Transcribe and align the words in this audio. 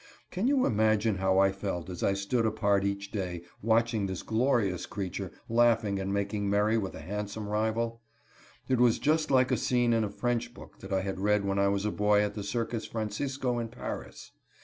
Can 0.31 0.47
you 0.47 0.65
imagine 0.65 1.17
how 1.17 1.37
I 1.37 1.51
felt 1.51 1.87
as 1.87 2.01
I 2.01 2.15
stood 2.15 2.43
apart 2.43 2.83
each 2.83 3.11
day, 3.11 3.43
watching 3.61 4.07
this 4.07 4.23
glorious 4.23 4.87
creature 4.87 5.31
laughing 5.47 5.99
and 5.99 6.11
making 6.11 6.49
merry 6.49 6.75
with 6.75 6.95
a 6.95 7.01
handsome 7.01 7.47
rival? 7.47 8.01
It 8.67 8.79
was 8.79 8.97
just 8.97 9.29
like 9.29 9.51
a 9.51 9.57
scene 9.57 9.93
in 9.93 10.03
a 10.03 10.09
French 10.09 10.55
book 10.55 10.79
that 10.79 10.91
I 10.91 11.01
had 11.01 11.19
read 11.19 11.45
when 11.45 11.59
I 11.59 11.67
was 11.67 11.85
a 11.85 11.91
boy 11.91 12.23
at 12.23 12.33
the 12.33 12.41
Circus 12.43 12.87
Francisco 12.87 13.59
in 13.59 13.67
Paris. 13.67 14.31